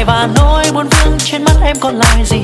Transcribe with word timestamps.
dài 0.00 0.04
và 0.04 0.28
nỗi 0.36 0.64
buồn 0.74 0.88
vương 0.88 1.18
trên 1.18 1.44
mắt 1.44 1.54
em 1.64 1.76
còn 1.80 1.98
lại 1.98 2.24
gì? 2.24 2.40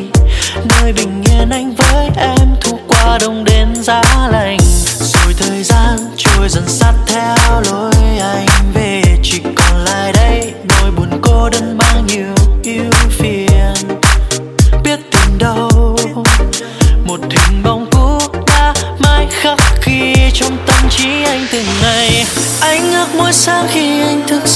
Nơi 0.68 0.92
bình 0.92 1.22
yên 1.32 1.50
anh 1.50 1.74
với 1.74 2.10
em 2.16 2.48
thu 2.60 2.78
qua 2.88 3.18
đông 3.20 3.44
đến 3.44 3.68
giá 3.82 4.02
lạnh. 4.32 4.58
Rồi 4.98 5.34
thời 5.38 5.62
gian 5.62 5.98
trôi 6.16 6.48
dần 6.48 6.64
sát 6.66 6.92
theo 7.06 7.60
lối 7.70 7.92
anh 8.20 8.46
về. 8.74 9.02
Chỉ 9.22 9.40
còn 9.56 9.84
lại 9.84 10.12
đây, 10.12 10.52
nỗi 10.68 10.90
buồn 10.90 11.20
cô 11.22 11.48
đơn 11.50 11.78
bao 11.78 12.02
nhiêu 12.06 12.34
yêu 12.62 12.90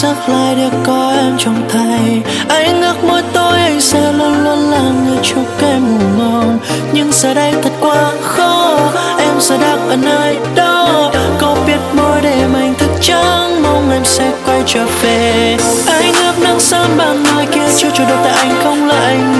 sắc 0.00 0.28
lại 0.28 0.54
được 0.54 0.78
có 0.84 1.12
em 1.18 1.34
trong 1.38 1.62
tay. 1.72 2.22
Anh 2.48 2.82
ước 2.82 3.04
mỗi 3.04 3.22
tối 3.32 3.58
anh 3.58 3.80
sẽ 3.80 4.12
luôn 4.12 4.44
luôn 4.44 4.70
là 4.70 4.80
người 4.80 5.18
chúc 5.22 5.62
em 5.62 5.98
ngủ 5.98 6.04
ngon 6.18 6.58
nhưng 6.92 7.12
giờ 7.12 7.34
đây 7.34 7.54
thật 7.62 7.70
quá 7.80 8.12
khó, 8.22 8.78
em 9.18 9.40
giờ 9.40 9.56
đang 9.58 9.88
ở 9.88 9.96
nơi 9.96 10.36
đó. 10.54 11.10
Có 11.40 11.56
biết 11.66 11.78
mỗi 11.92 12.20
đêm 12.20 12.54
anh 12.54 12.74
thức 12.74 12.90
trắng, 13.00 13.62
mong 13.62 13.90
em 13.92 14.04
sẽ 14.04 14.30
quay 14.46 14.62
trở 14.66 14.86
về. 15.02 15.56
Anh 15.86 16.12
ước 16.14 16.42
nắng 16.42 16.60
sớm 16.60 16.86
ban 16.96 17.22
mai 17.22 17.46
kia 17.46 17.68
chưa 17.76 17.90
chủ 17.90 18.04
được 18.08 18.18
tại 18.24 18.32
anh 18.32 18.54
không 18.64 18.88
là 18.88 19.00
anh 19.00 19.39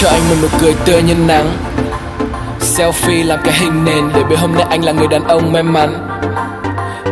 cho 0.00 0.08
anh 0.08 0.28
một 0.28 0.34
nụ 0.42 0.48
cười 0.60 0.74
tươi 0.84 1.02
như 1.02 1.14
nắng. 1.14 1.56
Selfie 2.60 3.26
làm 3.26 3.38
cái 3.44 3.54
hình 3.54 3.84
nền 3.84 4.10
Để 4.14 4.22
biết 4.22 4.36
hôm 4.38 4.54
nay 4.54 4.66
anh 4.70 4.84
là 4.84 4.92
người 4.92 5.08
đàn 5.08 5.24
ông 5.24 5.52
may 5.52 5.62
mắn. 5.62 6.08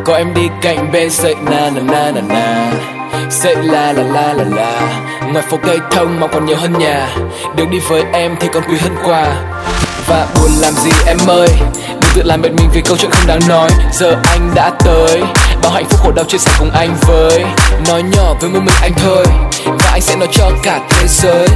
Có 0.04 0.14
em 0.14 0.34
đi 0.34 0.48
cạnh 0.62 0.92
bên 0.92 1.10
sợi 1.10 1.34
na 1.34 1.70
na 1.70 1.80
na 1.80 2.10
na 2.10 2.20
na. 2.28 2.72
Sợi 3.30 3.56
la 3.56 3.92
la 3.92 4.02
la 4.02 4.32
la 4.32 4.44
la. 4.56 5.00
Ngoài 5.32 5.44
phố 5.50 5.58
cây 5.66 5.78
thông 5.90 6.20
mà 6.20 6.26
còn 6.26 6.46
nhiều 6.46 6.56
hơn 6.56 6.78
nhà. 6.78 7.08
Đường 7.56 7.70
đi 7.70 7.78
với 7.88 8.04
em 8.12 8.36
thì 8.40 8.48
còn 8.52 8.62
quý 8.68 8.76
hơn 8.80 8.96
quà. 9.04 9.26
Và 10.06 10.26
buồn 10.34 10.50
làm 10.60 10.72
gì 10.72 10.90
em 11.06 11.18
ơi? 11.26 11.48
Đừng 11.88 12.10
tự 12.14 12.22
làm 12.22 12.42
mệt 12.42 12.50
mình 12.52 12.68
vì 12.74 12.80
câu 12.80 12.96
chuyện 12.96 13.10
không 13.10 13.26
đáng 13.26 13.40
nói. 13.48 13.70
Giờ 13.92 14.16
anh 14.24 14.50
đã 14.54 14.70
tới. 14.84 15.22
Bao 15.62 15.72
hạnh 15.72 15.84
phúc 15.88 16.00
khổ 16.02 16.12
đau 16.16 16.24
chia 16.24 16.38
sẻ 16.38 16.50
cùng 16.58 16.70
anh 16.70 16.96
với. 17.00 17.44
Nói 17.88 18.02
nhỏ 18.02 18.34
với 18.40 18.50
một 18.50 18.60
mình 18.64 18.74
anh 18.82 18.92
thôi. 18.96 19.24
Và 19.64 19.90
anh 19.92 20.00
sẽ 20.00 20.16
nói 20.16 20.28
cho 20.32 20.50
cả 20.62 20.80
thế 20.90 21.06
giới. 21.08 21.48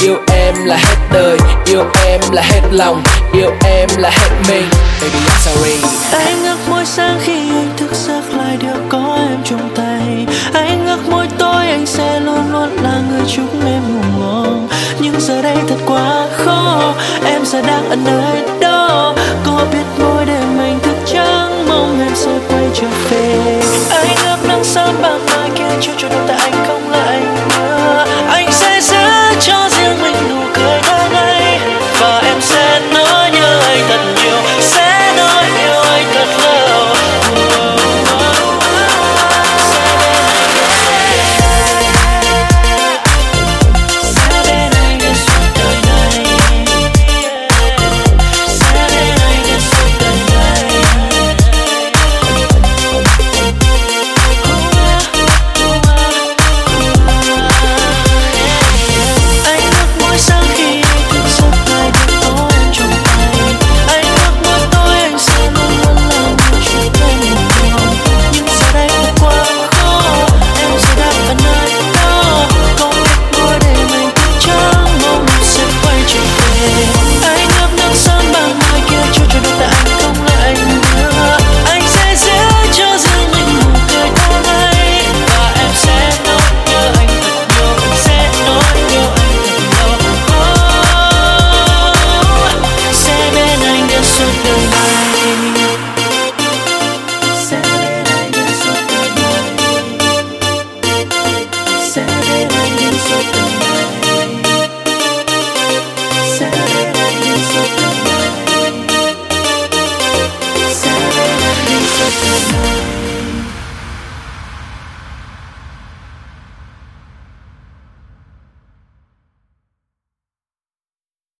Yêu 0.00 0.16
em 0.32 0.54
là 0.64 0.76
hết 0.76 0.96
đời, 1.12 1.38
Yêu 1.66 1.84
em 2.06 2.20
là 2.32 2.42
hết 2.42 2.60
lòng, 2.70 3.02
Yêu 3.32 3.50
em 3.64 3.88
là 3.98 4.10
hết 4.10 4.30
mình. 4.48 4.68
Baby, 5.00 5.18
I'm 5.18 5.38
sorry. 5.40 5.82
Anh 6.12 6.42
ngước 6.42 6.58
mỗi 6.68 6.84
sáng 6.84 7.18
khi 7.24 7.50
anh 7.50 7.70
thức 7.76 7.90
giấc 7.92 8.22
lại 8.36 8.56
được 8.56 8.80
có 8.88 9.18
em 9.18 9.38
trong 9.44 9.70
tay. 9.76 10.26
Anh 10.52 10.86
ngước 10.86 11.08
mỗi 11.08 11.26
tối 11.38 11.66
anh 11.66 11.86
sẽ 11.86 12.20
luôn 12.20 12.52
luôn 12.52 12.68
là 12.82 13.00
người 13.10 13.22
chúc 13.36 13.64
em 13.66 13.82
ngủ 13.94 14.02
ngon. 14.18 14.68
Nhưng 15.00 15.20
giờ 15.20 15.42
đây 15.42 15.56
thật 15.68 15.78
quá 15.86 16.26
khó, 16.44 16.94
em 17.24 17.44
giờ 17.44 17.62
đang 17.62 17.88
ở 17.88 17.96
nơi 17.96 18.42
đó. 18.60 19.14
Có 19.46 19.66
biết 19.72 19.84
mỗi 19.98 20.24
đêm 20.24 20.58
anh 20.58 20.78
thức 20.82 20.96
trắng, 21.06 21.68
mong 21.68 22.00
em 22.00 22.14
sẽ 22.14 22.30
quay 22.48 22.64
trở 22.74 22.86
về. 23.10 23.60
Anh 23.90 24.06
ngước 24.06 24.48
nắng 24.48 24.64
sớm 24.64 24.94
ban 25.02 25.26
mai 25.26 25.50
kia 25.54 25.76
chưa 25.80 25.92
cho 25.98 26.08
đôi 26.08 26.28
ta. 26.28 26.35